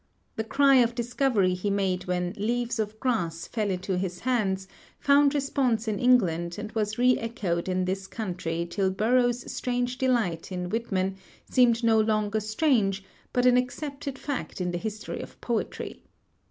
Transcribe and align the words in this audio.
The 0.35 0.43
cry 0.43 0.77
of 0.77 0.95
discovery 0.95 1.53
he 1.53 1.69
made 1.69 2.05
when 2.05 2.33
'Leaves 2.35 2.79
of 2.79 2.99
Grass' 2.99 3.45
fell 3.45 3.69
into 3.69 3.99
his 3.99 4.21
hands 4.21 4.67
found 4.99 5.35
response 5.35 5.87
in 5.87 5.99
England 5.99 6.55
and 6.57 6.71
was 6.71 6.97
re 6.97 7.19
echoed 7.19 7.69
in 7.69 7.85
this 7.85 8.07
country 8.07 8.65
till 8.67 8.89
Burroughs's 8.89 9.53
strange 9.53 9.99
delight 9.99 10.51
in 10.51 10.69
Whitman 10.69 11.17
seemed 11.47 11.83
no 11.83 11.99
longer 12.01 12.39
strange, 12.39 13.03
but 13.31 13.45
an 13.45 13.57
accepted 13.57 14.17
fact 14.17 14.59
in 14.59 14.71
the 14.71 14.79
history 14.79 15.21
of 15.21 15.39
poetry. 15.39 16.01